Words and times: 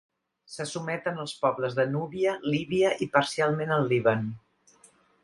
Se 0.51 0.65
sotmeten 0.69 1.19
els 1.23 1.33
pobles 1.43 1.75
de 1.79 1.85
Núbia, 1.95 2.33
Líbia 2.53 2.95
i 3.07 3.09
parcialment 3.19 3.75
el 3.77 3.87
Líban. 3.93 4.25